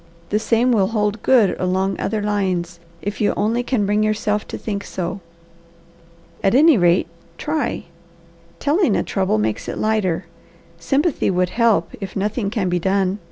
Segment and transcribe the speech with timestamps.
[0.29, 4.57] The same will hold good along other lines, if you only can bring yourself to
[4.57, 5.19] think so.
[6.43, 7.05] At any rate,
[7.37, 7.83] try.
[8.57, 10.25] Telling a trouble makes it lighter.
[10.79, 13.19] Sympathy should help, if nothing can be done.